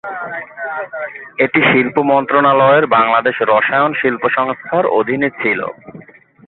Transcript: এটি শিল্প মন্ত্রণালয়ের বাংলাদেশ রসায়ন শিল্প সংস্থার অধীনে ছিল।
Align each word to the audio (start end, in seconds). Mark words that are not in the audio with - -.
এটি 1.39 1.59
শিল্প 1.69 1.95
মন্ত্রণালয়ের 2.11 2.85
বাংলাদেশ 2.95 3.35
রসায়ন 3.51 3.91
শিল্প 4.01 4.23
সংস্থার 4.37 4.85
অধীনে 4.99 5.29
ছিল। 5.39 5.59